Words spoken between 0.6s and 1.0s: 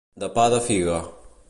figa.